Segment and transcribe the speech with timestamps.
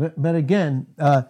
[0.00, 1.24] But, but again, uh,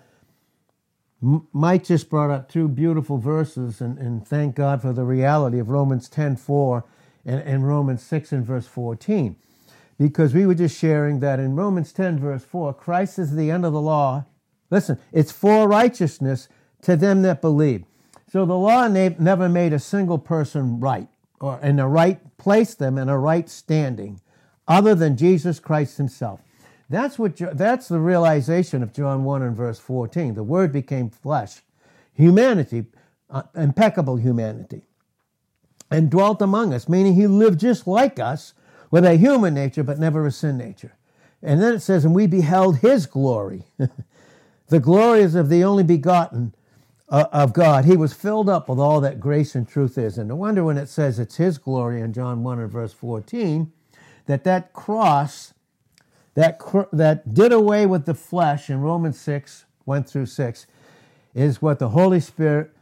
[1.21, 5.71] Mike just brought up two beautiful verses, and, and thank God for the reality of
[5.71, 6.85] Romans 10 4
[7.27, 9.35] and, and Romans 6 and verse 14.
[9.99, 13.67] Because we were just sharing that in Romans 10, verse 4, Christ is the end
[13.67, 14.25] of the law.
[14.71, 16.49] Listen, it's for righteousness
[16.83, 17.85] to them that believe.
[18.31, 21.09] So the law never made a single person right,
[21.41, 24.21] or in a right, place them in a right standing,
[24.69, 26.41] other than Jesus Christ himself.
[26.91, 30.35] That's what that's the realization of John 1 and verse 14.
[30.35, 31.61] The word became flesh,
[32.13, 32.87] humanity,
[33.31, 34.83] uh, impeccable humanity,
[35.89, 38.55] and dwelt among us, meaning he lived just like us
[38.91, 40.97] with a human nature but never a sin nature.
[41.41, 43.63] And then it says, and we beheld his glory.
[44.69, 46.55] the glory is of the only begotten
[47.09, 47.85] uh, of God.
[47.85, 50.19] He was filled up with all that grace and truth is.
[50.19, 53.73] And no wonder when it says it's his glory in John 1 and verse 14,
[54.27, 55.55] that that cross
[56.41, 56.59] that,
[56.93, 60.67] that did away with the flesh in Romans 6, 1 through 6,
[61.35, 62.73] is what the Holy Spirit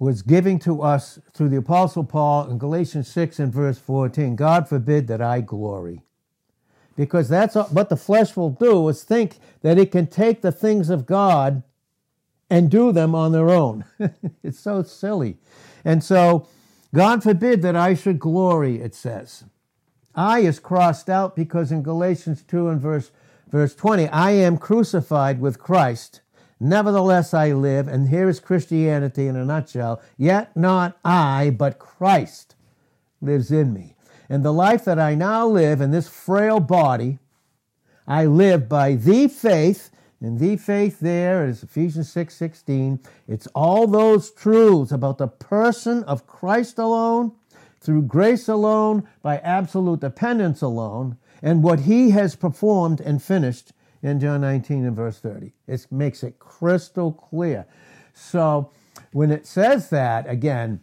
[0.00, 4.34] was giving to us through the Apostle Paul in Galatians 6 and verse 14.
[4.34, 6.02] God forbid that I glory.
[6.96, 10.90] Because that's what the flesh will do is think that it can take the things
[10.90, 11.62] of God
[12.50, 13.84] and do them on their own.
[14.42, 15.36] it's so silly.
[15.84, 16.48] And so,
[16.92, 19.44] God forbid that I should glory, it says.
[20.16, 23.10] I is crossed out because in Galatians 2 and verse,
[23.48, 26.22] verse 20, I am crucified with Christ.
[26.58, 30.00] Nevertheless, I live, and here is Christianity in a nutshell.
[30.16, 32.54] Yet not I, but Christ
[33.20, 33.94] lives in me.
[34.30, 37.18] And the life that I now live in this frail body,
[38.08, 43.00] I live by the faith, and the faith there is Ephesians 6 16.
[43.28, 47.32] It's all those truths about the person of Christ alone
[47.80, 54.20] through grace alone, by absolute dependence alone, and what he has performed and finished in
[54.20, 55.52] John 19 and verse 30.
[55.66, 57.66] It makes it crystal clear.
[58.14, 58.70] So
[59.12, 60.80] when it says that, again,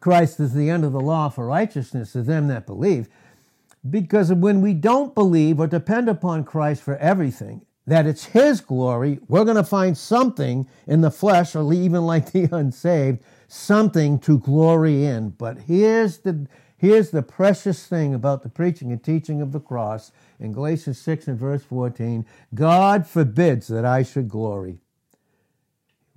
[0.00, 3.08] Christ is the end of the law for righteousness to them that believe,
[3.88, 9.18] because when we don't believe or depend upon Christ for everything, that it's His glory,
[9.28, 14.38] we're going to find something in the flesh, or even like the unsaved, something to
[14.38, 15.30] glory in.
[15.30, 16.46] But here's the
[16.76, 21.28] here's the precious thing about the preaching and teaching of the cross in Galatians 6
[21.28, 24.78] and verse 14 God forbids that I should glory.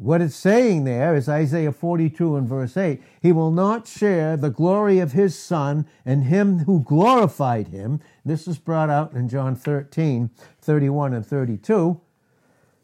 [0.02, 4.50] What it's saying there is Isaiah 42 and verse 8 He will not share the
[4.50, 8.00] glory of his Son and him who glorified him.
[8.26, 12.02] This is brought out in John 13, 31 and 32.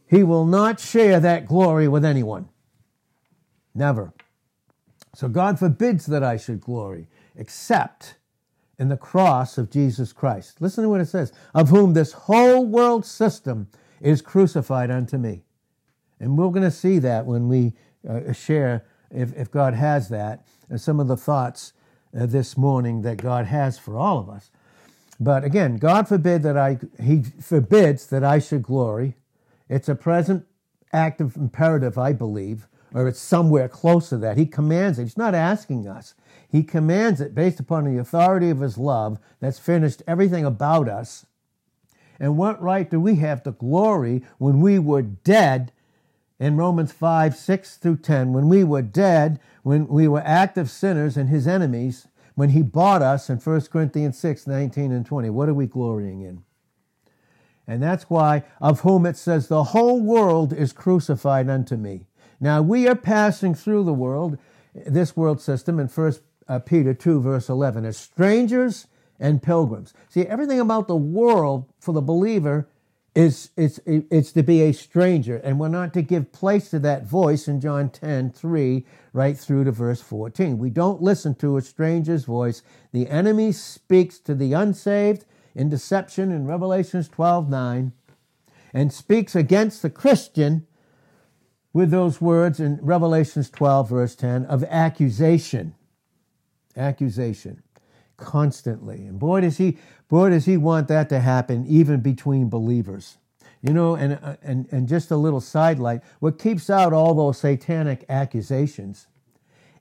[0.07, 2.49] He will not share that glory with anyone.
[3.73, 4.13] Never.
[5.15, 8.13] So God forbids that I should glory, except
[8.77, 10.61] in the cross of Jesus Christ.
[10.61, 15.41] Listen to what it says of whom this whole world system is crucified unto me.
[16.19, 17.73] And we're going to see that when we
[18.07, 21.73] uh, share, if, if God has that, uh, some of the thoughts
[22.17, 24.51] uh, this morning that God has for all of us.
[25.19, 29.15] But again, God forbid that I, He forbids that I should glory.
[29.69, 30.45] It's a present
[30.93, 34.37] active imperative, I believe or it's somewhere close to that.
[34.37, 35.03] He commands it.
[35.03, 36.15] He's not asking us.
[36.49, 41.25] He commands it based upon the authority of His love that's finished everything about us.
[42.19, 45.71] And what right do we have to glory when we were dead
[46.39, 51.17] in Romans 5, 6 through 10, when we were dead, when we were active sinners
[51.17, 55.29] and His enemies, when He bought us in 1 Corinthians 6, 19 and 20?
[55.29, 56.43] What are we glorying in?
[57.67, 62.05] And that's why, of whom it says, the whole world is crucified unto me.
[62.39, 64.37] Now we are passing through the world,
[64.73, 68.87] this world system in First uh, Peter 2 verse 11 as strangers
[69.19, 69.93] and pilgrims.
[70.07, 72.69] See, everything about the world for the believer
[73.17, 77.07] is it's it's to be a stranger, and we're not to give place to that
[77.07, 80.59] voice in John 10, 3, right through to verse 14.
[80.59, 82.61] We don't listen to a stranger's voice.
[82.91, 87.91] The enemy speaks to the unsaved in deception in Revelations 12, 9,
[88.71, 90.67] and speaks against the Christian
[91.73, 95.73] with those words in Revelations 12, verse 10, of accusation.
[96.75, 97.63] Accusation.
[98.15, 99.07] Constantly.
[99.07, 103.17] And boy, does he, boy, does he want that to happen even between believers.
[103.61, 107.39] You know, and, uh, and, and just a little sidelight, what keeps out all those
[107.39, 109.07] satanic accusations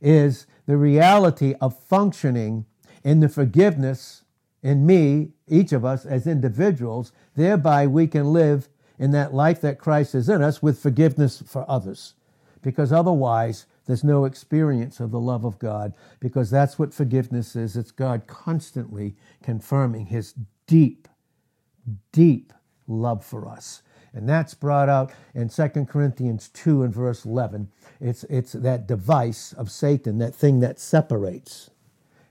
[0.01, 2.65] is the reality of functioning
[3.05, 4.25] in the forgiveness
[4.63, 8.69] in me, each of us as individuals, thereby we can live
[8.99, 12.15] in that life that Christ is in us with forgiveness for others.
[12.63, 17.77] Because otherwise, there's no experience of the love of God, because that's what forgiveness is.
[17.77, 20.35] It's God constantly confirming his
[20.67, 21.09] deep,
[22.13, 22.53] deep
[22.87, 23.83] love for us.
[24.13, 27.69] And that's brought out in 2 Corinthians 2 and verse 11.
[28.01, 31.71] It's, it's that device of Satan, that thing that separates.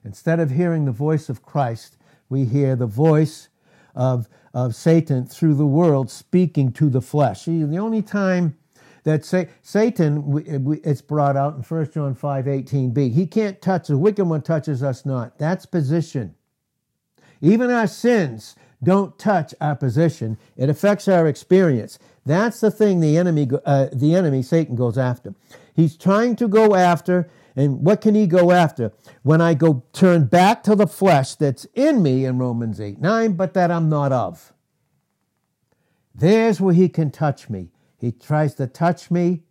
[0.03, 1.97] Instead of hearing the voice of Christ,
[2.27, 3.49] we hear the voice
[3.95, 7.43] of, of Satan through the world speaking to the flesh.
[7.43, 8.57] See, the only time
[9.05, 10.43] that say, Satan,
[10.83, 14.83] it's brought out in 1 John 5 18b, he can't touch, the wicked one touches
[14.83, 15.37] us not.
[15.37, 16.35] That's position.
[17.39, 20.37] Even our sins don't touch our position.
[20.57, 21.99] It affects our experience.
[22.25, 25.35] That's the thing the enemy, uh, the enemy, Satan, goes after.
[25.75, 28.91] He's trying to go after, and what can he go after?
[29.21, 33.33] When I go turn back to the flesh that's in me in Romans 8 9,
[33.33, 34.51] but that I'm not of.
[36.15, 37.69] There's where he can touch me.
[38.05, 39.41] He tries to touch me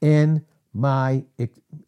[0.00, 1.22] in my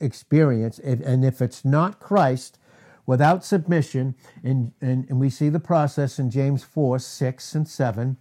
[0.00, 0.78] experience.
[0.78, 2.60] And if it's not Christ,
[3.06, 4.14] without submission,
[4.44, 8.16] and, and, and we see the process in James 4 6 and 7.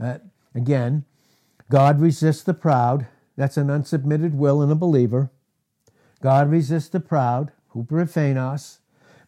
[0.00, 0.18] Uh,
[0.54, 1.04] again,
[1.68, 3.06] God resists the proud.
[3.36, 5.30] That's an unsubmitted will in a believer.
[6.22, 8.78] God resists the proud, huperephanos,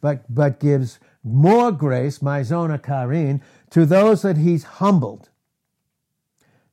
[0.01, 5.29] but, but gives more grace, myzona charin, to those that he's humbled.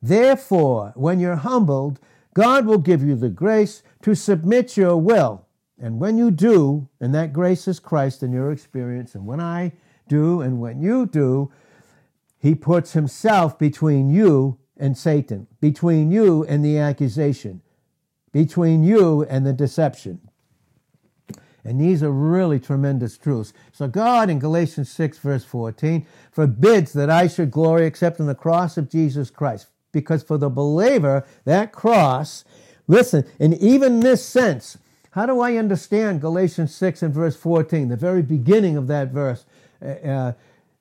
[0.01, 1.99] Therefore, when you're humbled,
[2.33, 5.45] God will give you the grace to submit your will.
[5.79, 9.73] And when you do, and that grace is Christ in your experience, and when I
[10.07, 11.51] do, and when you do,
[12.39, 17.61] He puts Himself between you and Satan, between you and the accusation,
[18.31, 20.21] between you and the deception.
[21.63, 23.53] And these are really tremendous truths.
[23.71, 28.33] So God in Galatians 6 verse 14 forbids that I should glory except in the
[28.33, 32.45] cross of Jesus Christ because for the believer, that cross,
[32.87, 34.77] listen, and even this sense,
[35.11, 39.45] how do I understand Galatians 6 and verse 14, the very beginning of that verse,
[39.81, 40.33] uh, uh,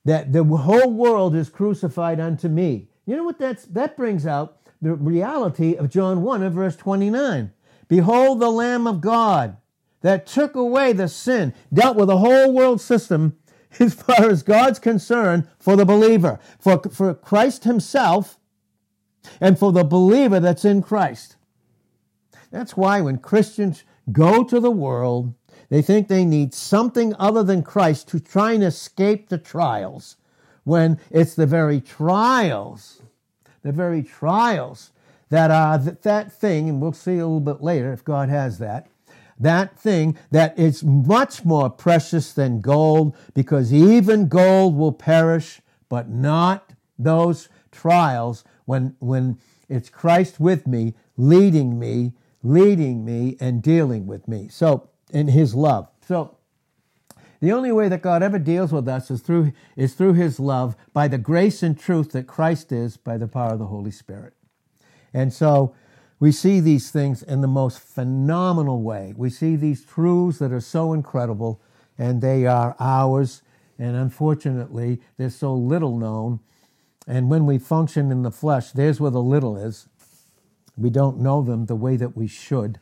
[0.04, 2.88] that the whole world is crucified unto me?
[3.06, 4.58] You know what that's, that brings out?
[4.80, 7.52] The reality of John 1 and verse 29.
[7.88, 9.56] Behold the Lamb of God
[10.00, 13.36] that took away the sin, dealt with the whole world system
[13.80, 16.38] as far as God's concern for the believer.
[16.58, 18.38] For, for Christ himself
[19.40, 21.36] and for the believer that's in Christ.
[22.50, 25.34] That's why when Christians go to the world,
[25.68, 30.16] they think they need something other than Christ to try and escape the trials,
[30.64, 33.02] when it's the very trials,
[33.62, 34.90] the very trials
[35.30, 38.88] that are that thing, and we'll see a little bit later if God has that,
[39.38, 46.08] that thing that is much more precious than gold, because even gold will perish, but
[46.10, 49.36] not those trials when, when
[49.68, 52.12] it's Christ with me, leading me,
[52.44, 54.46] leading me, and dealing with me.
[54.48, 55.88] So, in His love.
[56.06, 56.36] So,
[57.40, 60.76] the only way that God ever deals with us is through, is through His love,
[60.92, 64.34] by the grace and truth that Christ is, by the power of the Holy Spirit.
[65.12, 65.74] And so,
[66.20, 69.14] we see these things in the most phenomenal way.
[69.16, 71.60] We see these truths that are so incredible,
[71.98, 73.42] and they are ours.
[73.80, 76.38] And unfortunately, they're so little known
[77.06, 79.88] and when we function in the flesh, there's where the little is.
[80.76, 82.78] We don't know them the way that we should.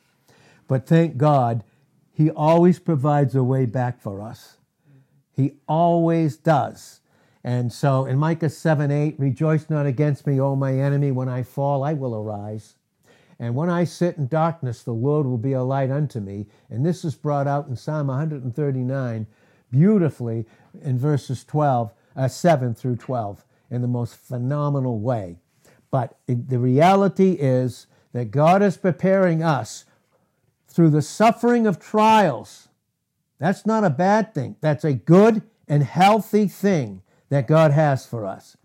[0.66, 1.64] But thank God,
[2.12, 4.58] He always provides a way back for us.
[5.34, 7.00] He always does.
[7.44, 11.12] And so in Micah 7 8, rejoice not against me, O my enemy.
[11.12, 12.74] When I fall, I will arise.
[13.38, 16.46] And when I sit in darkness, the Lord will be a light unto me.
[16.68, 19.26] And this is brought out in Psalm 139
[19.70, 20.44] beautifully
[20.82, 25.38] in verses 12, uh, 7 through 12 in the most phenomenal way.
[25.90, 29.84] But the reality is that God is preparing us
[30.66, 32.68] through the suffering of trials.
[33.38, 34.56] That's not a bad thing.
[34.60, 38.56] That's a good and healthy thing that God has for us.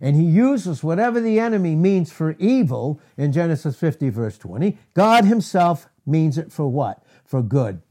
[0.00, 4.78] And he uses whatever the enemy means for evil in Genesis 50, verse 20.
[4.94, 7.02] God himself means it for what?
[7.24, 7.82] For good.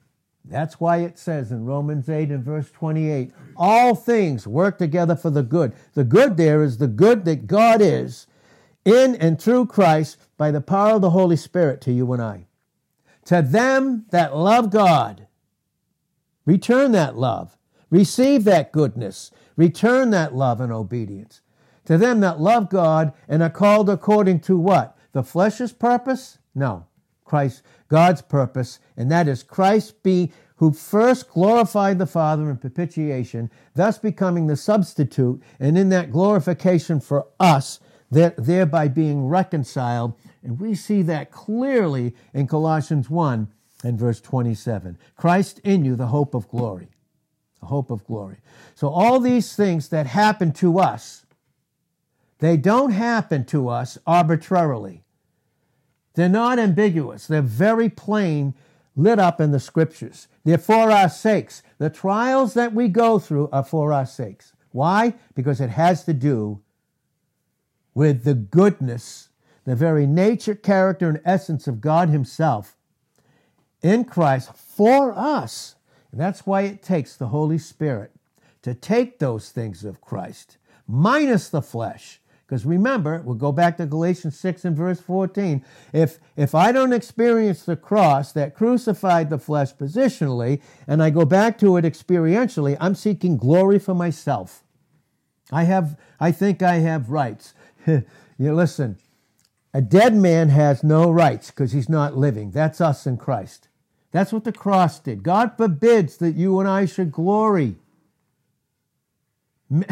[0.46, 5.30] That's why it says in Romans 8 and verse 28 all things work together for
[5.30, 5.74] the good.
[5.94, 8.26] The good there is the good that God is
[8.86, 12.48] in and through Christ by the power of the Holy Spirit to you and I.
[13.26, 15.28] To them that love God,
[16.46, 17.58] return that love,
[17.92, 21.42] receive that goodness, return that love and obedience.
[21.86, 24.98] To them that love God and are called according to what?
[25.12, 26.40] The flesh's purpose?
[26.56, 26.86] No.
[27.30, 33.52] Christ, God's purpose, and that is Christ be who first glorified the Father in propitiation,
[33.76, 37.80] thus becoming the substitute, and in that glorification for us,
[38.12, 40.16] that thereby being reconciled.
[40.44, 43.48] And we see that clearly in Colossians 1
[43.84, 44.98] and verse 27.
[45.16, 46.90] Christ in you, the hope of glory.
[47.62, 48.38] The hope of glory.
[48.74, 51.26] So all these things that happen to us,
[52.40, 55.04] They don't happen to us arbitrarily.
[56.20, 57.28] They're not ambiguous.
[57.28, 58.54] They're very plain,
[58.94, 60.28] lit up in the scriptures.
[60.44, 61.64] They're for our sakes.
[61.78, 64.52] The trials that we go through are for our sakes.
[64.74, 65.14] Why?
[65.34, 66.60] Because it has to do
[67.94, 69.30] with the goodness,
[69.64, 72.76] the very nature, character, and essence of God Himself
[73.82, 75.76] in Christ for us.
[76.12, 78.12] And that's why it takes the Holy Spirit
[78.64, 82.20] to take those things of Christ, minus the flesh.
[82.50, 85.64] Because remember, we'll go back to Galatians 6 and verse 14.
[85.94, 91.26] If, if I don't experience the cross that crucified the flesh positionally, and I go
[91.26, 94.64] back to it experientially, I'm seeking glory for myself.
[95.52, 97.54] I have, I think I have rights.
[97.86, 98.04] you
[98.40, 98.98] listen,
[99.72, 102.50] a dead man has no rights because he's not living.
[102.50, 103.68] That's us in Christ.
[104.12, 105.22] That's what the cross did.
[105.22, 107.76] God forbids that you and I should glory.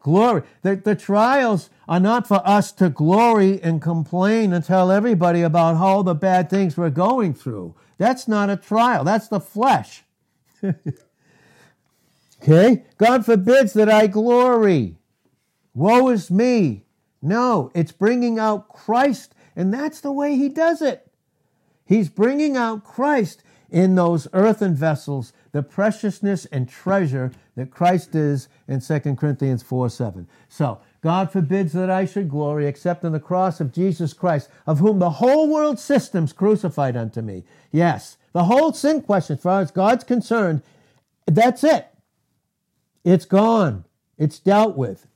[0.00, 0.42] glory.
[0.62, 5.76] The, the trials are not for us to glory and complain and tell everybody about
[5.76, 7.74] all the bad things we're going through.
[7.98, 10.02] That's not a trial, that's the flesh.
[12.42, 12.84] okay?
[12.98, 14.96] God forbids that I glory.
[15.74, 16.84] Woe is me.
[17.22, 21.06] No, it's bringing out Christ, and that's the way He does it.
[21.84, 28.48] He's bringing out Christ in those earthen vessels the preciousness and treasure that Christ is
[28.68, 30.28] in 2 Corinthians 4 7.
[30.48, 34.78] So, God forbids that I should glory except in the cross of Jesus Christ, of
[34.78, 37.44] whom the whole world system's crucified unto me.
[37.72, 40.62] Yes, the whole sin question, as far as God's concerned,
[41.26, 41.88] that's it.
[43.04, 43.84] It's gone.
[44.18, 45.06] It's dealt with.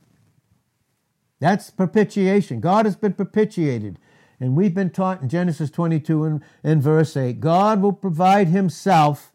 [1.39, 2.61] That's propitiation.
[2.61, 3.99] God has been propitiated.
[4.41, 9.34] And we've been taught in Genesis 22 and, and verse 8 God will provide himself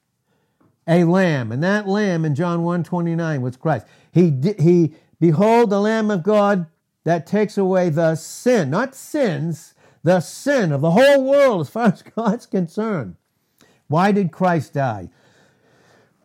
[0.90, 1.52] a lamb.
[1.52, 3.86] And that lamb in John 1 29 was Christ.
[4.12, 6.66] He, he, behold, the Lamb of God
[7.04, 11.86] that takes away the sin, not sins, the sin of the whole world as far
[11.86, 13.16] as God's concerned.
[13.88, 15.10] Why did Christ die?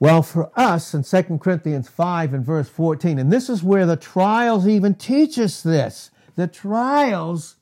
[0.00, 3.97] Well, for us in 2 Corinthians 5 and verse 14, and this is where the
[3.97, 6.11] trials even teach us this.
[6.37, 7.56] The trials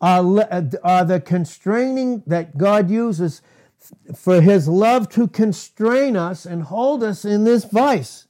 [0.00, 3.40] are, uh, are the constraining that God uses
[4.14, 8.26] for his love to constrain us and hold us in this vice.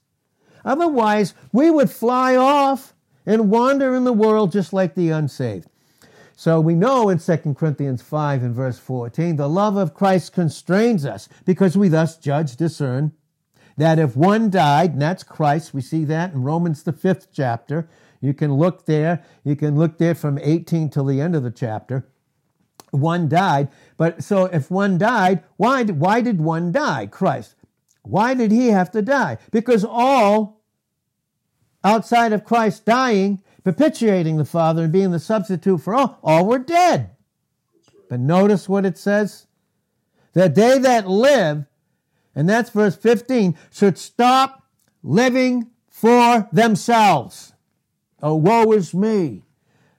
[0.63, 2.93] Otherwise, we would fly off
[3.25, 5.67] and wander in the world just like the unsaved.
[6.35, 11.05] So we know in 2 Corinthians 5 and verse 14, the love of Christ constrains
[11.05, 13.13] us because we thus judge, discern
[13.77, 17.89] that if one died, and that's Christ, we see that in Romans the fifth chapter,
[18.21, 19.23] you can look there.
[19.43, 22.07] You can look there from 18 till the end of the chapter.
[22.95, 23.69] One died.
[23.97, 27.07] But so if one died, why, why did one die?
[27.07, 27.55] Christ.
[28.03, 29.37] Why did he have to die?
[29.51, 30.61] Because all
[31.83, 36.59] outside of Christ dying, propitiating the Father and being the substitute for all, all were
[36.59, 37.11] dead.
[38.09, 39.47] But notice what it says
[40.33, 41.65] that they that live,
[42.35, 44.63] and that's verse 15, should stop
[45.01, 47.53] living for themselves.
[48.21, 49.43] Oh, woe is me.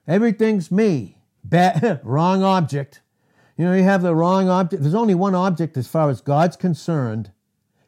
[0.07, 1.16] Everything's me.
[1.49, 3.01] Bad, wrong object.
[3.57, 4.83] You know, you have the wrong object.
[4.83, 7.31] There's only one object as far as God's concerned,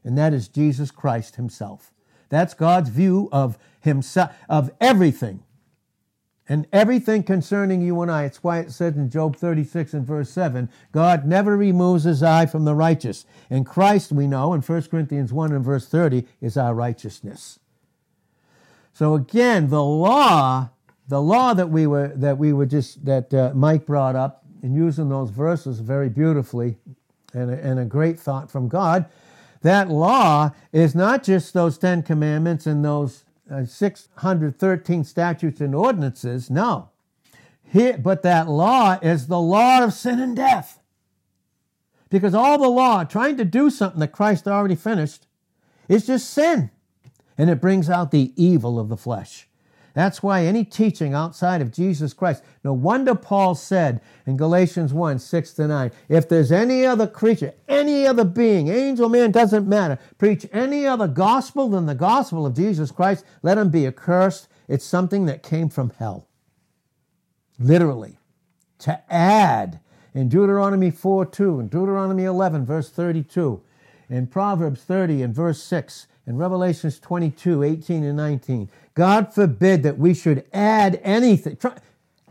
[0.04, 1.92] and that is Jesus Christ Himself.
[2.30, 5.44] That's God's view of Himself, of everything.
[6.52, 8.24] And everything concerning you and I.
[8.24, 12.48] It's why it says in Job 36 and verse 7 God never removes his eye
[12.48, 13.26] from the righteous.
[13.52, 17.60] And Christ, we know, in 1 Corinthians 1 and verse 30, is our righteousness.
[18.94, 20.72] So again, the law,
[21.10, 24.76] the law that we were that we were just that uh, Mike brought up and
[24.76, 26.78] using those verses very beautifully,
[27.34, 29.06] and a, and a great thought from God.
[29.62, 36.50] That law is not just those Ten Commandments and those uh, 613 statutes and ordinances.
[36.50, 36.90] No.
[37.64, 40.80] Here, but that law is the law of sin and death.
[42.10, 45.28] Because all the law, trying to do something that Christ already finished,
[45.88, 46.72] is just sin
[47.38, 49.49] and it brings out the evil of the flesh.
[50.00, 55.20] That's why any teaching outside of Jesus Christ, no wonder Paul said in Galatians 1
[55.20, 60.00] 6 to 9, if there's any other creature, any other being, angel, man, doesn't matter,
[60.18, 64.48] preach any other gospel than the gospel of Jesus Christ, let him be accursed.
[64.70, 66.30] It's something that came from hell.
[67.60, 68.20] Literally.
[68.78, 69.82] To add
[70.14, 73.62] in Deuteronomy 4 2, in Deuteronomy 11, verse 32,
[74.10, 78.70] in Proverbs 30 and verse 6, in Revelations 22, 18 and 19.
[78.94, 81.76] God forbid that we should add anything, try,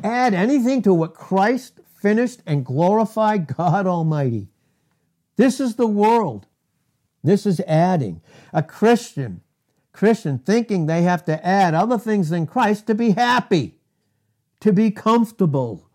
[0.04, 4.48] add anything to what Christ finished and glorified God Almighty.
[5.36, 6.46] This is the world.
[7.24, 8.22] This is adding.
[8.52, 9.40] A Christian,
[9.92, 13.74] Christian thinking they have to add other things than Christ to be happy.
[14.60, 15.88] to be comfortable.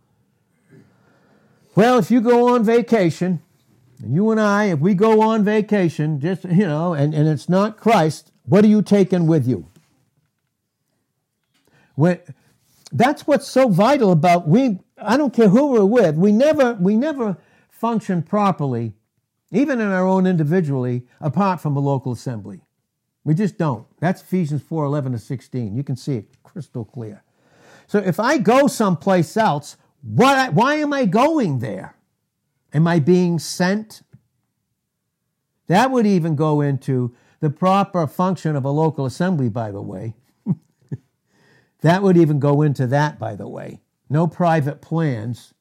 [1.76, 3.42] Well, if you go on vacation,
[4.06, 7.78] you and I, if we go on vacation, just, you know, and, and it's not
[7.78, 9.68] Christ, what are you taking with you?
[11.96, 12.20] When,
[12.92, 16.96] that's what's so vital about we I don't care who we're with, we never we
[16.96, 17.38] never
[17.70, 18.94] function properly,
[19.52, 22.62] even in our own individually, apart from a local assembly.
[23.24, 23.86] We just don't.
[24.00, 25.76] That's Ephesians 4 11 to 16.
[25.76, 27.24] You can see it crystal clear.
[27.88, 31.96] So if I go someplace else, what, why am I going there?
[32.74, 34.02] Am I being sent?
[35.68, 40.16] That would even go into the proper function of a local assembly, by the way.
[41.82, 43.82] that would even go into that, by the way.
[44.10, 45.54] No private plans.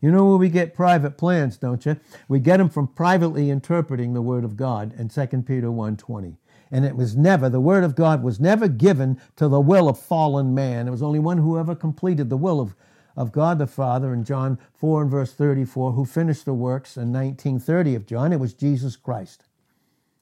[0.00, 1.96] You know where we get private plans, don't you?
[2.28, 6.36] We get them from privately interpreting the Word of God in 2 Peter 1.20.
[6.72, 10.00] And it was never, the Word of God was never given to the will of
[10.00, 10.88] fallen man.
[10.88, 12.74] It was only one who ever completed the will of,
[13.16, 17.12] of God the Father in John 4 and verse 34, who finished the works in
[17.12, 18.32] 1930 of John.
[18.32, 19.44] It was Jesus Christ,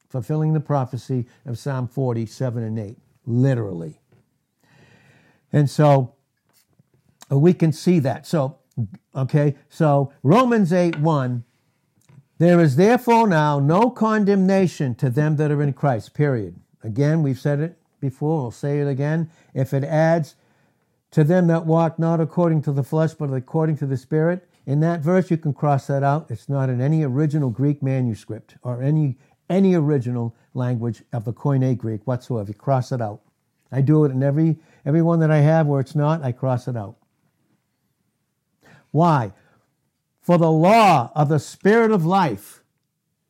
[0.08, 4.00] fulfilling the prophecy of Psalm 47 and 8, literally.
[5.52, 6.14] And so
[7.30, 8.26] uh, we can see that.
[8.26, 8.58] So,
[9.14, 11.44] okay, so Romans 8 1
[12.40, 16.58] there is therefore now no condemnation to them that are in Christ, period.
[16.82, 19.28] Again, we've said it before, we'll say it again.
[19.52, 20.36] If it adds
[21.10, 24.80] to them that walk not according to the flesh, but according to the Spirit, in
[24.80, 26.30] that verse you can cross that out.
[26.30, 29.16] It's not in any original Greek manuscript or any
[29.48, 32.48] any original language of the Koine Greek whatsoever.
[32.48, 33.20] You cross it out.
[33.72, 36.68] I do it in every every one that I have where it's not, I cross
[36.68, 36.96] it out.
[38.92, 39.32] Why?
[40.20, 42.62] for the law of the Spirit of life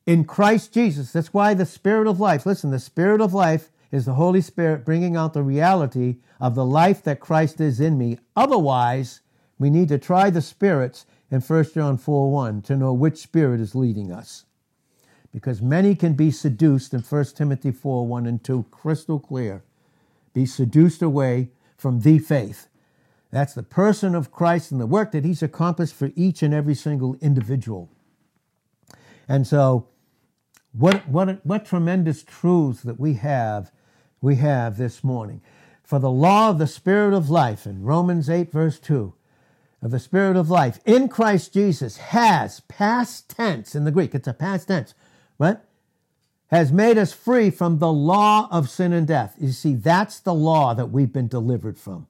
[0.05, 1.11] in Christ Jesus.
[1.11, 4.85] That's why the Spirit of life, listen, the Spirit of life is the Holy Spirit
[4.85, 8.17] bringing out the reality of the life that Christ is in me.
[8.35, 9.21] Otherwise,
[9.59, 13.59] we need to try the spirits in 1 John 4 1 to know which spirit
[13.59, 14.45] is leading us.
[15.31, 19.63] Because many can be seduced in 1 Timothy 4 1 and 2, crystal clear,
[20.33, 22.67] be seduced away from the faith.
[23.31, 26.75] That's the person of Christ and the work that he's accomplished for each and every
[26.75, 27.89] single individual.
[29.27, 29.87] And so,
[30.73, 33.71] what, what, what tremendous truths that we have,
[34.21, 35.41] we have this morning.
[35.83, 39.13] For the law of the Spirit of life in Romans 8, verse 2,
[39.81, 44.27] of the Spirit of life in Christ Jesus has, past tense in the Greek, it's
[44.27, 44.93] a past tense,
[45.39, 45.57] right?
[46.47, 49.35] Has made us free from the law of sin and death.
[49.39, 52.07] You see, that's the law that we've been delivered from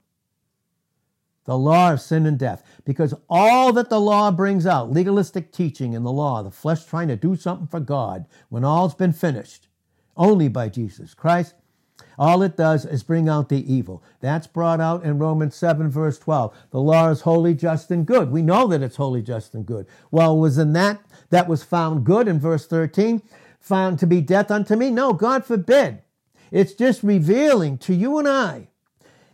[1.46, 2.64] the law of sin and death.
[2.86, 7.08] Because all that the law brings out, legalistic teaching in the law, the flesh trying
[7.08, 9.68] to do something for God, when all's been finished,
[10.16, 11.56] only by Jesus Christ,
[12.22, 14.04] all it does is bring out the evil.
[14.20, 16.56] That's brought out in Romans 7, verse 12.
[16.70, 18.30] The law is holy, just, and good.
[18.30, 19.88] We know that it's holy, just, and good.
[20.12, 23.24] Well, was in that that was found good in verse 13,
[23.60, 24.92] found to be death unto me?
[24.92, 26.04] No, God forbid.
[26.52, 28.68] It's just revealing to you and I,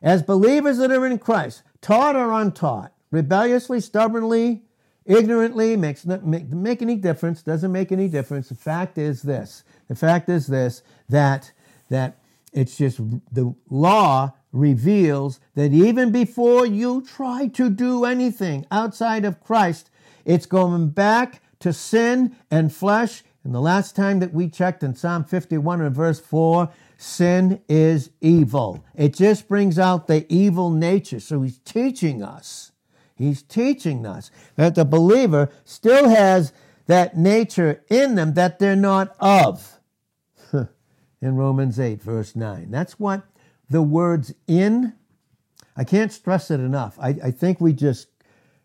[0.01, 4.61] as believers that are in Christ, taught or untaught, rebelliously, stubbornly,
[5.05, 8.47] ignorantly, makes make, make any difference, doesn't make any difference.
[8.47, 9.65] The fact is this.
[9.89, 11.51] The fact is this that
[11.89, 12.19] that
[12.57, 12.97] it's just
[13.31, 19.91] the law reveals that even before you try to do anything outside of Christ,
[20.25, 23.23] it's going back to sin and flesh.
[23.43, 28.09] And the last time that we checked in Psalm 51 and verse 4, sin is
[28.21, 28.83] evil.
[28.95, 31.19] It just brings out the evil nature.
[31.19, 32.71] So he's teaching us.
[33.15, 36.53] He's teaching us that the believer still has
[36.87, 39.76] that nature in them that they're not of.
[41.21, 42.71] In Romans 8, verse 9.
[42.71, 43.23] That's what
[43.69, 44.93] the words in,
[45.75, 46.97] I can't stress it enough.
[46.99, 48.07] I, I think we just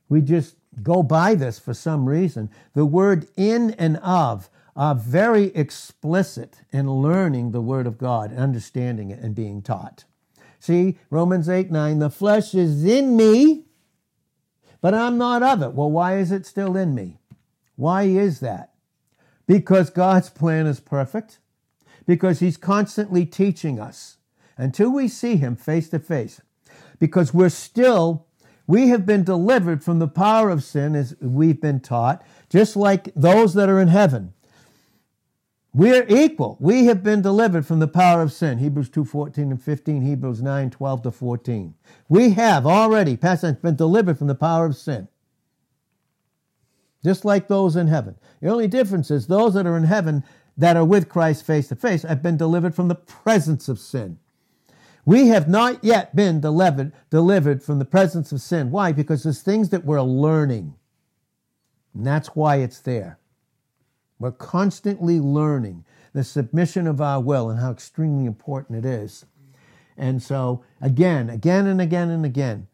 [0.08, 2.50] we just go by this for some reason.
[2.74, 9.10] The word in and of are very explicit in learning the Word of God, understanding
[9.10, 10.04] it, and being taught.
[10.58, 13.64] See, Romans 8 9, the flesh is in me,
[14.80, 15.74] but I'm not of it.
[15.74, 17.18] Well, why is it still in me?
[17.76, 18.72] Why is that?
[19.46, 21.38] Because God's plan is perfect,
[22.06, 24.18] because He's constantly teaching us
[24.56, 26.40] until we see Him face to face,
[26.98, 28.26] because we're still
[28.66, 33.12] we have been delivered from the power of sin as we've been taught, just like
[33.14, 34.34] those that are in heaven.
[35.74, 36.58] We're equal.
[36.60, 38.58] We have been delivered from the power of sin.
[38.58, 41.74] Hebrews 2 14 and 15, Hebrews 9 12 to 14.
[42.08, 45.08] We have already, past tense, been delivered from the power of sin.
[47.02, 48.16] Just like those in heaven.
[48.40, 50.24] The only difference is those that are in heaven
[50.56, 54.18] that are with Christ face to face have been delivered from the presence of sin.
[55.04, 58.70] We have not yet been delivered, delivered from the presence of sin.
[58.70, 58.92] Why?
[58.92, 60.74] Because there's things that we're learning.
[61.94, 63.18] And that's why it's there.
[64.18, 69.24] We're constantly learning the submission of our will and how extremely important it is.
[69.96, 72.68] And so, again, again and again and again,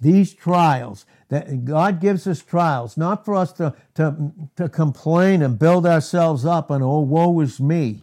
[0.00, 5.58] these trials that God gives us trials, not for us to, to, to complain and
[5.58, 8.02] build ourselves up and, oh, woe is me.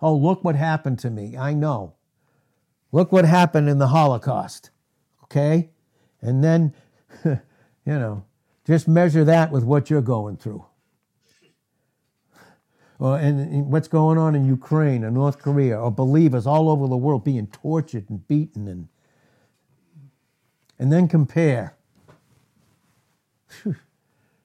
[0.00, 1.36] Oh, look what happened to me.
[1.36, 1.94] I know.
[2.92, 4.70] Look what happened in the Holocaust.
[5.24, 5.70] Okay?
[6.20, 6.74] And then,
[7.24, 7.38] you
[7.86, 8.24] know,
[8.66, 10.64] just measure that with what you're going through.
[12.98, 16.96] Or, and what's going on in Ukraine or North Korea, or believers all over the
[16.96, 18.88] world being tortured and beaten, and
[20.80, 21.77] and then compare.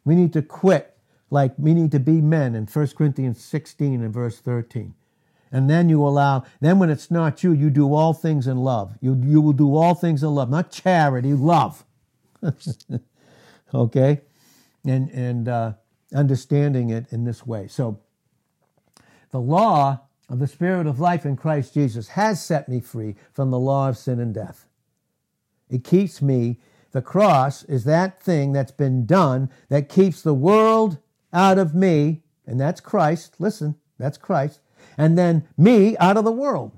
[0.05, 0.97] We need to quit
[1.29, 4.93] like we need to be men in 1 Corinthians 16 and verse 13.
[5.51, 8.97] And then you allow, then when it's not you, you do all things in love.
[9.01, 11.85] You, you will do all things in love, not charity, love.
[13.73, 14.21] okay?
[14.85, 15.73] And, and uh,
[16.13, 17.67] understanding it in this way.
[17.67, 17.99] So,
[19.29, 23.51] the law of the Spirit of life in Christ Jesus has set me free from
[23.51, 24.67] the law of sin and death.
[25.69, 26.59] It keeps me,
[26.93, 30.97] the cross is that thing that's been done that keeps the world
[31.33, 33.35] out of me, and that's Christ.
[33.39, 34.61] Listen, that's Christ
[34.97, 36.71] and then me out of the world.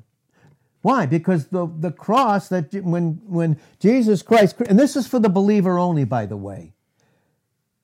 [0.81, 1.05] Why?
[1.05, 5.79] Because the, the cross that when, when Jesus Christ, and this is for the believer
[5.79, 6.73] only, by the way.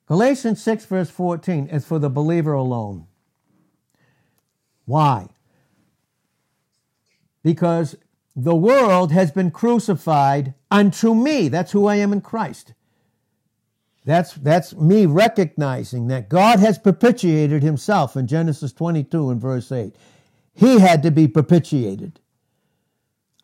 [0.08, 3.08] Galatians 6, verse 14, is for the believer alone.
[4.86, 5.30] Why?
[7.44, 7.96] Because
[8.36, 11.50] the world has been crucified unto me.
[11.50, 12.74] That's who I am in Christ.
[14.06, 19.96] That's, that's me recognizing that God has propitiated himself in Genesis 22 and verse 8.
[20.54, 22.20] He had to be propitiated.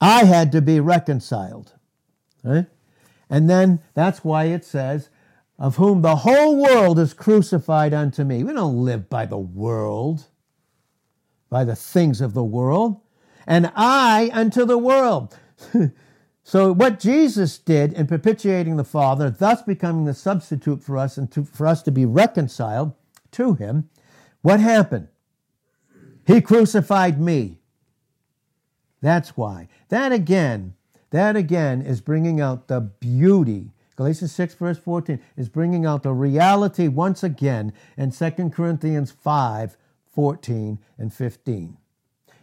[0.02, 1.74] I had to be reconciled.
[2.44, 2.66] Right?
[3.30, 5.10] And then that's why it says,
[5.60, 8.44] of whom the whole world is crucified unto me.
[8.44, 10.26] We don't live by the world,
[11.50, 13.02] by the things of the world,
[13.48, 15.38] and I unto the world.
[16.44, 21.32] so, what Jesus did in propitiating the Father, thus becoming the substitute for us and
[21.32, 22.94] to, for us to be reconciled
[23.32, 23.90] to Him,
[24.42, 25.08] what happened?
[26.28, 27.58] He crucified me.
[29.02, 29.70] That's why.
[29.90, 30.74] That again,
[31.12, 33.72] that again is bringing out the beauty.
[33.96, 39.78] Galatians 6, verse 14 is bringing out the reality once again in 2 Corinthians 5,
[40.14, 41.78] 14 and 15.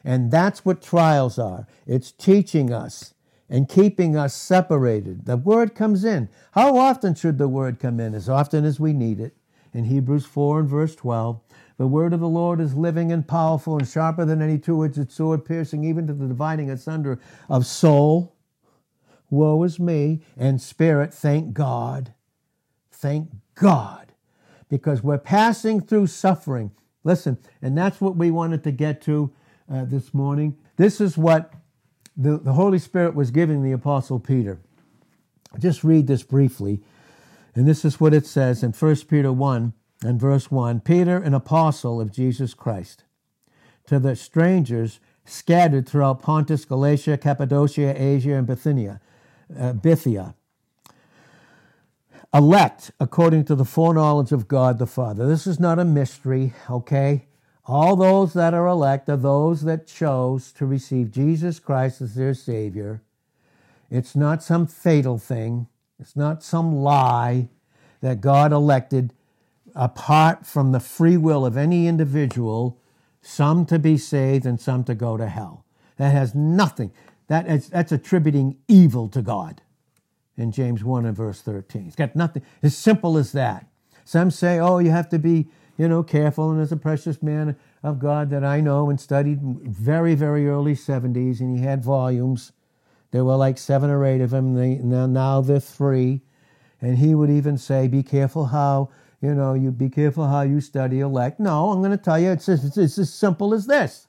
[0.04, 1.66] And that's what trials are.
[1.86, 3.14] It's teaching us
[3.48, 5.26] and keeping us separated.
[5.26, 6.28] The word comes in.
[6.52, 8.14] How often should the word come in?
[8.14, 9.36] As often as we need it.
[9.72, 11.40] In Hebrews 4 and verse 12,
[11.76, 15.10] the word of the Lord is living and powerful and sharper than any two edged
[15.10, 18.36] sword, piercing even to the dividing asunder of soul.
[19.30, 22.14] Woe is me, and spirit, thank God.
[22.92, 24.12] Thank God.
[24.68, 26.70] Because we're passing through suffering.
[27.02, 29.32] Listen, and that's what we wanted to get to
[29.72, 30.56] uh, this morning.
[30.76, 31.52] This is what
[32.16, 34.60] the, the Holy Spirit was giving the Apostle Peter.
[35.58, 36.80] just read this briefly.
[37.54, 39.72] And this is what it says in 1 Peter 1
[40.02, 43.04] and verse 1 Peter, an apostle of Jesus Christ,
[43.86, 49.00] to the strangers scattered throughout Pontus, Galatia, Cappadocia, Asia, and Bithynia,
[49.58, 50.34] uh, Bithynia,
[52.32, 55.26] elect according to the foreknowledge of God the Father.
[55.26, 57.26] This is not a mystery, okay?
[57.66, 62.34] All those that are elect are those that chose to receive Jesus Christ as their
[62.34, 63.02] Savior.
[63.90, 65.68] It's not some fatal thing.
[65.98, 67.48] It's not some lie
[68.00, 69.14] that God elected
[69.74, 72.78] apart from the free will of any individual,
[73.22, 75.64] some to be saved and some to go to hell.
[75.96, 76.92] That has nothing.
[77.28, 79.62] That is, that's attributing evil to God
[80.36, 81.86] in James 1 and verse 13.
[81.86, 82.42] It's got nothing.
[82.62, 83.66] As simple as that.
[84.04, 85.46] Some say, oh, you have to be,
[85.76, 86.50] you know, careful.
[86.50, 90.74] And as a precious man of God that I know and studied very, very early
[90.74, 92.52] 70s, and he had volumes.
[93.10, 94.54] There were like seven or eight of them.
[94.54, 96.22] They, now, now they're three.
[96.80, 98.90] And he would even say, be careful how
[99.24, 101.40] you know, you be careful how you study elect.
[101.40, 104.06] No, I'm going to tell you it's, it's, it's as simple as this.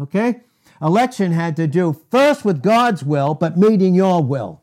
[0.00, 0.40] Okay?
[0.82, 4.62] Election had to do first with God's will, but meeting your will.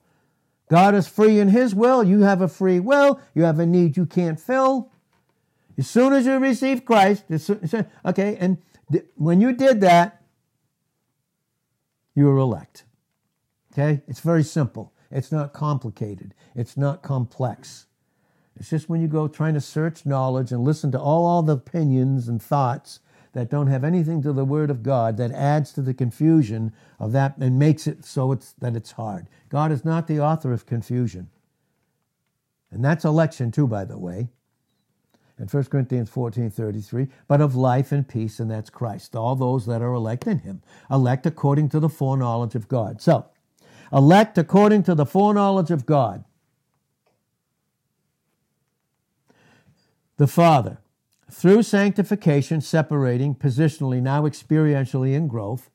[0.69, 2.03] God is free in His will.
[2.03, 3.21] You have a free will.
[3.33, 4.91] You have a need you can't fill.
[5.77, 7.25] As soon as you receive Christ,
[8.05, 8.57] okay, and
[9.15, 10.23] when you did that,
[12.15, 12.83] you were elect.
[13.71, 14.01] Okay?
[14.07, 14.91] It's very simple.
[15.11, 16.33] It's not complicated.
[16.55, 17.85] It's not complex.
[18.55, 21.53] It's just when you go trying to search knowledge and listen to all, all the
[21.53, 23.01] opinions and thoughts
[23.33, 27.11] that don't have anything to the Word of God that adds to the confusion of
[27.11, 29.27] that and makes it so it's, that it's hard.
[29.49, 31.29] God is not the author of confusion.
[32.71, 34.29] And that's election too, by the way.
[35.39, 39.67] In 1 Corinthians 14 33, but of life and peace, and that's Christ, all those
[39.67, 43.01] that are elect in him, elect according to the foreknowledge of God.
[43.01, 43.25] So,
[43.93, 46.23] elect according to the foreknowledge of God.
[50.17, 50.79] The Father,
[51.29, 55.69] through sanctification, separating positionally, now experientially in growth,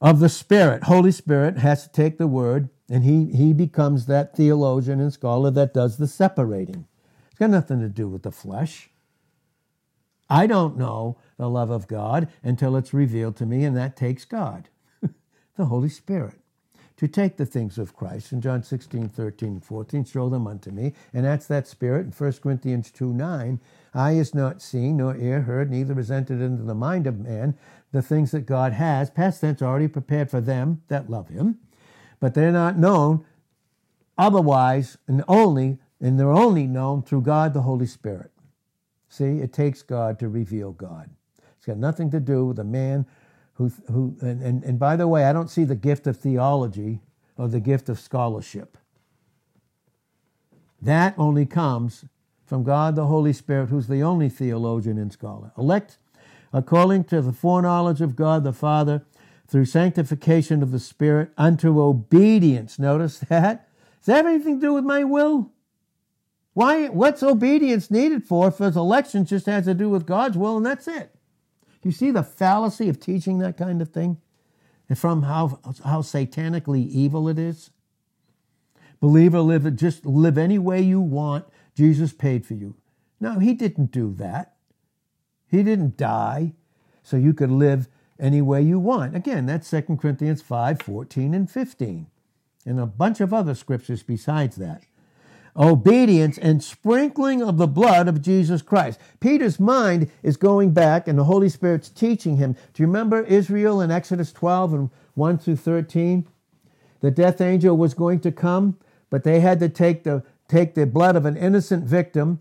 [0.00, 0.84] of the Spirit.
[0.84, 5.50] Holy Spirit has to take the word, and he, he becomes that theologian and scholar
[5.50, 6.86] that does the separating.
[7.36, 8.88] It's got nothing to do with the flesh.
[10.30, 14.24] I don't know the love of God until it's revealed to me, and that takes
[14.24, 14.70] God,
[15.58, 16.38] the Holy Spirit
[16.96, 18.32] to take the things of Christ.
[18.32, 20.94] In John 16, 13, 14, show them unto me.
[21.12, 23.60] And that's that spirit in 1 Corinthians 2, 9.
[23.92, 27.54] Eye is not seen, nor ear heard, neither is entered into the mind of man
[27.92, 31.58] the things that God has, past tense, already prepared for them that love him.
[32.18, 33.26] But they're not known
[34.16, 38.30] otherwise and only, and they're only known through God the Holy Spirit.
[39.08, 41.10] See, it takes God to reveal God.
[41.56, 43.06] It's got nothing to do with a man
[43.54, 47.00] who, who and, and, and by the way, I don't see the gift of theology
[47.36, 48.76] or the gift of scholarship.
[50.82, 52.04] That only comes
[52.44, 55.52] from God the Holy Spirit, who's the only theologian and scholar.
[55.58, 55.98] Elect
[56.52, 59.04] according to the foreknowledge of God the Father
[59.48, 62.78] through sanctification of the Spirit unto obedience.
[62.78, 63.68] Notice that?
[63.98, 65.50] Does that have anything to do with my will?
[66.56, 70.56] Why, what's obedience needed for if his election just has to do with God's will
[70.56, 71.14] and that's it?
[71.82, 74.16] You see the fallacy of teaching that kind of thing?
[74.88, 77.72] And from how, how satanically evil it is?
[79.00, 81.44] Believer, live just live any way you want.
[81.74, 82.74] Jesus paid for you.
[83.20, 84.54] No, he didn't do that.
[85.46, 86.54] He didn't die
[87.02, 87.86] so you could live
[88.18, 89.14] any way you want.
[89.14, 92.06] Again, that's 2 Corinthians 5, 14, and 15.
[92.64, 94.84] And a bunch of other scriptures besides that
[95.56, 99.00] obedience, and sprinkling of the blood of Jesus Christ.
[99.20, 102.52] Peter's mind is going back, and the Holy Spirit's teaching him.
[102.74, 106.26] Do you remember Israel in Exodus 12 and 1 through 13?
[107.00, 108.78] The death angel was going to come,
[109.10, 112.40] but they had to take the, take the blood of an innocent victim,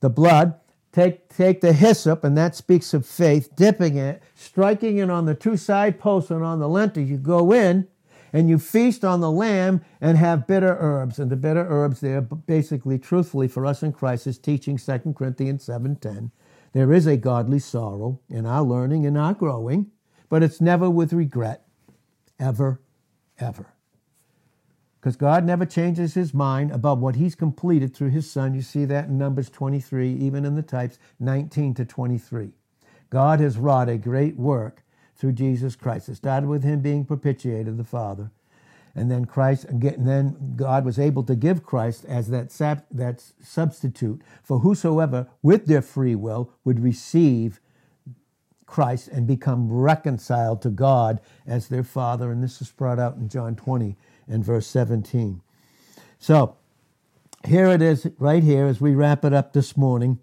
[0.00, 0.54] the blood,
[0.92, 5.34] take, take the hyssop, and that speaks of faith, dipping it, striking it on the
[5.34, 7.02] two side posts and on the lintel.
[7.02, 7.88] You go in,
[8.32, 11.18] and you feast on the lamb and have bitter herbs.
[11.18, 15.66] And the bitter herbs there, basically, truthfully, for us in Christ, is teaching 2 Corinthians
[15.66, 16.30] 7.10.
[16.72, 19.90] There is a godly sorrow in our learning and our growing,
[20.28, 21.66] but it's never with regret,
[22.38, 22.80] ever,
[23.38, 23.72] ever.
[25.00, 28.54] Because God never changes his mind about what he's completed through his son.
[28.54, 32.50] You see that in Numbers 23, even in the types 19 to 23.
[33.08, 34.82] God has wrought a great work
[35.18, 36.08] through Jesus Christ.
[36.08, 38.30] It started with him being propitiated, the Father.
[38.94, 43.22] And then Christ, and then God was able to give Christ as that, sap, that
[43.42, 47.60] substitute for whosoever, with their free will, would receive
[48.66, 52.30] Christ and become reconciled to God as their Father.
[52.32, 55.42] And this is brought out in John 20 and verse 17.
[56.18, 56.56] So
[57.46, 60.18] here it is, right here, as we wrap it up this morning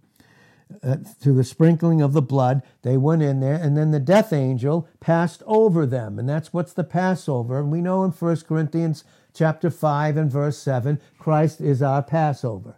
[0.83, 2.61] uh, to the sprinkling of the blood.
[2.81, 6.73] They went in there, and then the death angel passed over them, and that's what's
[6.73, 7.59] the Passover.
[7.59, 12.77] And we know in 1 Corinthians chapter 5 and verse 7, Christ is our Passover.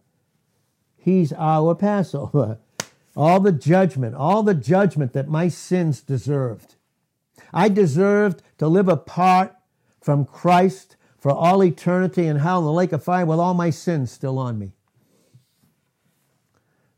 [0.95, 2.59] He's our Passover.
[3.15, 6.75] All the judgment, all the judgment that my sins deserved.
[7.51, 9.55] I deserved to live apart
[9.99, 13.71] from Christ for all eternity in hell in the lake of fire with all my
[13.71, 14.73] sins still on me.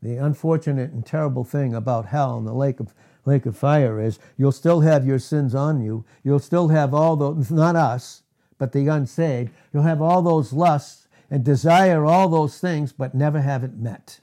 [0.01, 2.93] The unfortunate and terrible thing about hell and the lake of
[3.25, 6.05] lake of fire is you'll still have your sins on you.
[6.23, 8.23] You'll still have all those not us,
[8.57, 9.51] but the unsaved.
[9.73, 14.19] You'll have all those lusts and desire all those things, but never have it met.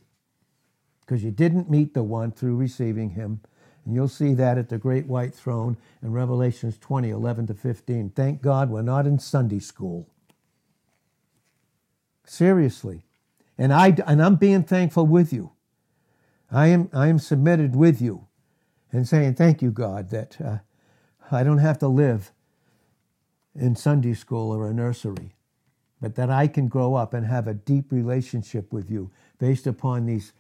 [1.01, 3.41] Because you didn't meet the one through receiving him.
[3.85, 8.11] And you'll see that at the great white throne in Revelations 20, 11 to 15.
[8.11, 10.09] Thank God we're not in Sunday school.
[12.25, 13.03] Seriously.
[13.57, 15.53] And, I, and I'm being thankful with you.
[16.51, 18.27] I am, I am submitted with you
[18.93, 20.59] and saying, Thank you, God, that uh,
[21.31, 22.33] I don't have to live
[23.55, 25.35] in Sunday school or a nursery,
[26.01, 30.07] but that I can grow up and have a deep relationship with you based upon
[30.07, 30.33] these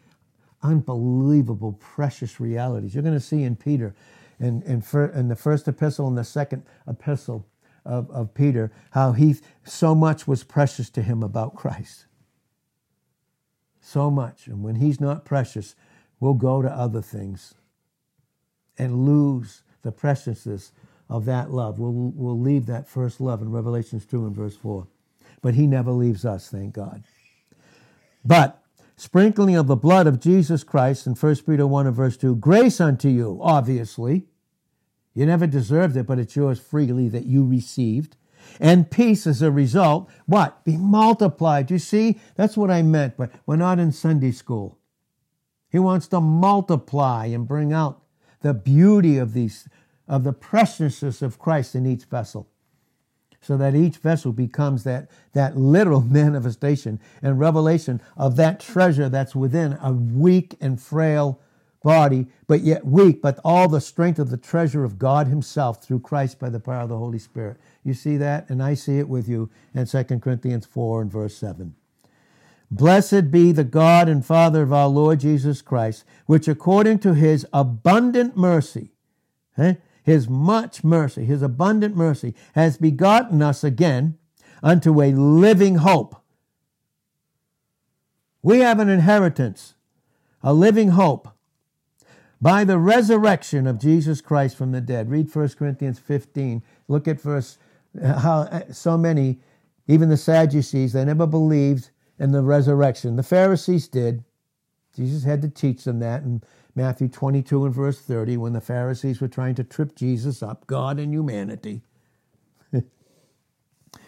[0.62, 2.94] unbelievable, precious realities.
[2.94, 3.94] You're going to see in Peter,
[4.38, 7.46] in, in, fir, in the first epistle and the second epistle
[7.84, 12.06] of, of Peter, how he so much was precious to him about Christ.
[13.80, 14.46] So much.
[14.48, 15.76] And when he's not precious,
[16.20, 17.54] We'll go to other things.
[18.78, 20.72] and lose the preciousness
[21.08, 21.78] of that love.
[21.78, 24.86] We'll, we'll leave that first love in Revelations 2 and verse 4.
[25.42, 27.04] But he never leaves us, thank God.
[28.24, 28.62] But
[28.96, 32.80] sprinkling of the blood of Jesus Christ in 1 Peter 1 and verse 2, grace
[32.80, 34.26] unto you, obviously.
[35.14, 38.16] You never deserved it, but it's yours freely that you received.
[38.60, 40.64] And peace as a result, what?
[40.64, 41.70] Be multiplied.
[41.70, 44.78] You see, that's what I meant, but we're not in Sunday school.
[45.76, 48.00] He wants to multiply and bring out
[48.40, 49.68] the beauty of these
[50.08, 52.48] of the preciousness of Christ in each vessel.
[53.42, 59.36] So that each vessel becomes that, that literal manifestation and revelation of that treasure that's
[59.36, 61.42] within a weak and frail
[61.82, 66.00] body, but yet weak, but all the strength of the treasure of God Himself through
[66.00, 67.58] Christ by the power of the Holy Spirit.
[67.84, 68.48] You see that?
[68.48, 71.74] And I see it with you in 2 Corinthians 4 and verse 7.
[72.70, 77.46] Blessed be the God and Father of our Lord Jesus Christ, which according to his
[77.52, 78.92] abundant mercy,
[79.56, 84.18] eh, his much mercy, his abundant mercy, has begotten us again
[84.62, 86.16] unto a living hope.
[88.42, 89.74] We have an inheritance,
[90.42, 91.28] a living hope,
[92.40, 95.10] by the resurrection of Jesus Christ from the dead.
[95.10, 96.62] Read 1 Corinthians 15.
[96.88, 97.58] Look at verse,
[98.00, 99.40] how so many,
[99.88, 103.16] even the Sadducees, they never believed in the resurrection.
[103.16, 104.24] The Pharisees did.
[104.94, 106.42] Jesus had to teach them that in
[106.74, 110.98] Matthew 22 and verse 30 when the Pharisees were trying to trip Jesus up, God
[110.98, 111.82] and humanity.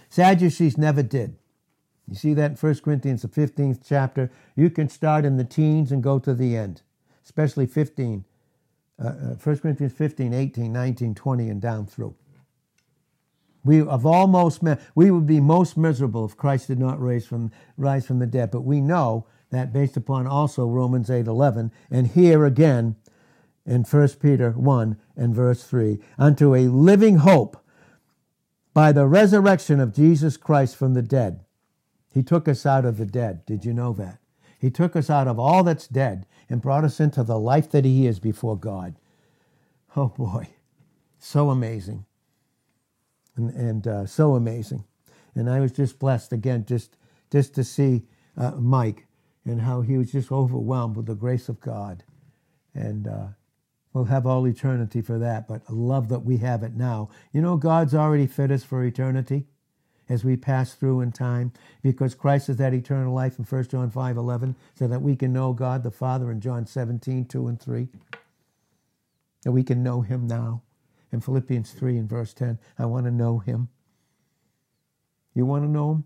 [0.09, 1.37] Sadducees never did.
[2.09, 4.31] You see that in 1 Corinthians, the 15th chapter.
[4.57, 6.81] You can start in the teens and go to the end,
[7.25, 8.25] especially 15.
[9.01, 12.15] Uh, 1 uh, Corinthians 15, 18, 19, 20, and down through.
[13.69, 14.63] We of almost
[14.95, 18.51] we would be most miserable if Christ did not rise from rise from the dead.
[18.51, 22.97] But we know that based upon also Romans 8, 11, and here again
[23.67, 27.63] in 1 Peter 1 and verse 3, unto a living hope
[28.73, 31.45] by the resurrection of Jesus Christ from the dead.
[32.15, 33.45] He took us out of the dead.
[33.45, 34.19] Did you know that?
[34.59, 37.85] He took us out of all that's dead and brought us into the life that
[37.85, 38.95] He is before God.
[39.95, 40.49] Oh boy,
[41.19, 42.07] so amazing
[43.39, 44.85] and, and uh, so amazing.
[45.35, 46.97] And I was just blessed again, just
[47.31, 48.05] just to see
[48.37, 49.07] uh, Mike
[49.45, 52.05] and how he was just overwhelmed with the grace of God,
[52.75, 53.27] and uh,
[53.93, 55.49] we'll have all eternity for that.
[55.49, 57.09] But I love that we have it now.
[57.33, 59.47] You know, God's already fit us for eternity
[60.09, 63.91] as we pass through in time because Christ is that eternal life in 1 John
[63.91, 67.61] 5 11, so that we can know God the Father in John 17 2 and
[67.61, 67.89] 3.
[69.45, 70.63] That we can know Him now
[71.13, 72.59] in Philippians 3 and verse 10.
[72.79, 73.69] I want to know him.
[75.35, 76.05] You want to know him?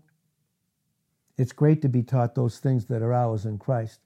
[1.37, 3.99] It's great to be taught those things that are ours in Christ.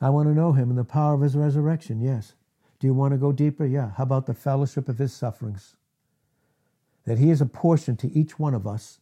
[0.00, 2.34] I want to know him and the power of his resurrection, yes.
[2.80, 3.64] Do you want to go deeper?
[3.64, 3.92] Yeah.
[3.96, 5.76] How about the fellowship of his sufferings?
[7.04, 9.00] That he has apportioned to each one of us,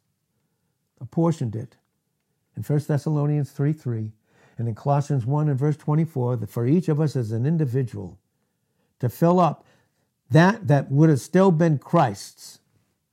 [1.00, 1.76] apportioned it.
[2.56, 4.12] In 1 Thessalonians 3 3,
[4.58, 8.18] and in Colossians 1 and verse 24, that for each of us as an individual,
[8.98, 9.64] to fill up
[10.30, 12.60] that that would have still been Christ's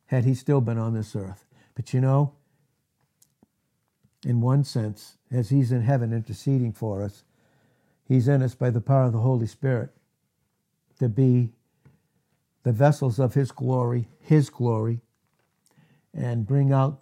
[0.07, 1.45] had he still been on this earth.
[1.75, 2.33] But you know,
[4.25, 7.23] in one sense, as he's in heaven interceding for us,
[8.05, 9.89] he's in us by the power of the Holy Spirit
[10.99, 11.49] to be
[12.63, 14.99] the vessels of his glory, his glory,
[16.13, 17.01] and bring out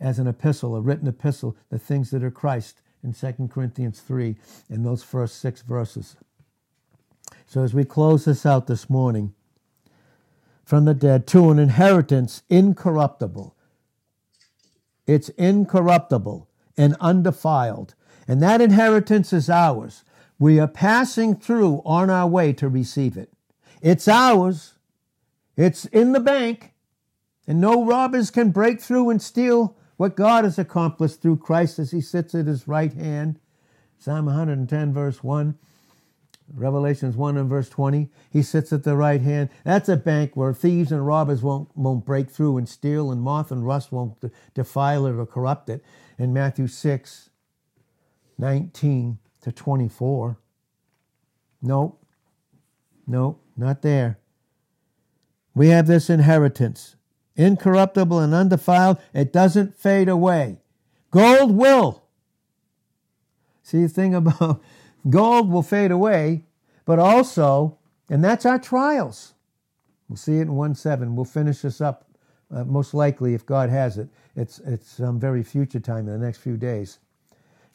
[0.00, 4.36] as an epistle, a written epistle, the things that are Christ in 2 Corinthians 3
[4.70, 6.16] in those first six verses.
[7.52, 9.34] So as we close this out this morning,
[10.64, 13.54] from the dead to an inheritance incorruptible.
[15.06, 17.94] It's incorruptible and undefiled.
[18.26, 20.02] And that inheritance is ours.
[20.38, 23.30] We are passing through on our way to receive it.
[23.82, 24.78] It's ours.
[25.54, 26.72] It's in the bank.
[27.46, 31.90] And no robbers can break through and steal what God has accomplished through Christ as
[31.90, 33.38] he sits at his right hand.
[33.98, 35.58] Psalm 110, verse 1.
[36.52, 38.08] Revelations 1 and verse 20.
[38.30, 39.50] He sits at the right hand.
[39.64, 43.50] That's a bank where thieves and robbers won't, won't break through and steal, and moth
[43.50, 44.16] and rust won't
[44.54, 45.82] defile it or corrupt it.
[46.18, 47.30] In Matthew 6,
[48.38, 50.38] 19 to 24.
[51.62, 52.04] Nope.
[53.06, 54.18] Nope, not there.
[55.54, 56.96] We have this inheritance,
[57.36, 58.98] incorruptible and undefiled.
[59.12, 60.58] It doesn't fade away.
[61.10, 62.04] Gold will.
[63.62, 64.62] See the thing about
[65.08, 66.44] Gold will fade away,
[66.84, 67.78] but also,
[68.08, 69.34] and that's our trials.
[70.08, 71.16] We'll see it in 1 7.
[71.16, 72.06] We'll finish this up
[72.54, 74.08] uh, most likely if God has it.
[74.36, 76.98] It's, it's some very future time in the next few days.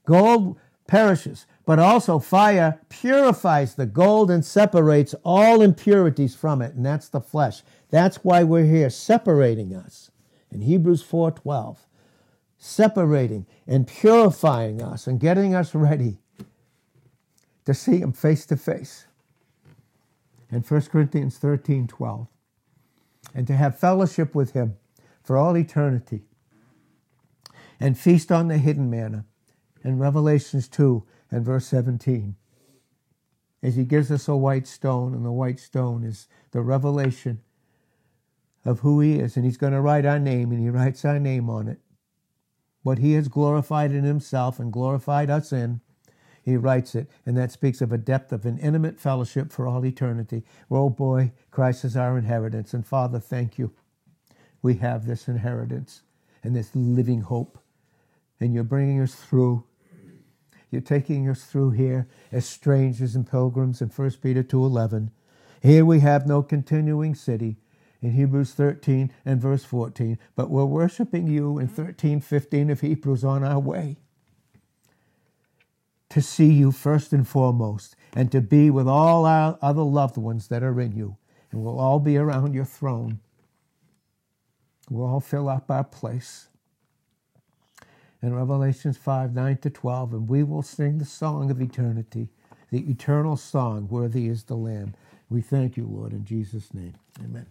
[0.06, 0.58] Gold
[0.88, 7.10] perishes, but also fire purifies the gold and separates all impurities from it, and that's
[7.10, 7.62] the flesh.
[7.90, 10.12] That's why we're here, separating us.
[10.50, 11.78] In Hebrews 4:12,
[12.58, 16.20] separating and purifying us and getting us ready
[17.68, 19.08] to see him face to face.
[20.50, 22.30] In 1 Corinthians 13:12,
[23.36, 24.78] and to have fellowship with him
[25.22, 26.24] for all eternity
[27.78, 29.26] and feast on the hidden manna
[29.84, 32.38] in Revelations 2 and verse 17.
[33.62, 37.42] As he gives us a white stone, and the white stone is the revelation
[38.64, 41.20] of who he is, and he's going to write our name, and he writes our
[41.20, 41.82] name on it.
[42.84, 45.82] What he has glorified in himself and glorified us in,
[46.48, 49.86] he writes it, and that speaks of a depth of an intimate fellowship for all
[49.86, 50.44] eternity.
[50.72, 53.74] Oh boy, Christ is our inheritance, and Father, thank you.
[54.62, 56.04] We have this inheritance
[56.42, 57.60] and this living hope
[58.40, 59.66] and you're bringing us through.
[60.72, 65.12] You're taking us through here as strangers and pilgrims in 1 Peter 2.11.
[65.62, 67.58] Here we have no continuing city
[68.02, 73.26] in Hebrews 13 and verse 14, but we're worshiping you in 13, 15 of Hebrews
[73.26, 73.98] on our way
[76.10, 80.48] to see you first and foremost and to be with all our other loved ones
[80.48, 81.18] that are in you.
[81.52, 83.20] And we'll all be around your throne.
[84.90, 86.48] We'll all fill up our place
[88.22, 92.30] in Revelations 5 9 to 12, and we will sing the song of eternity,
[92.72, 94.96] the eternal song, Worthy is the Lamb.
[95.30, 96.96] We thank you, Lord, in Jesus' name.
[97.24, 97.48] Amen.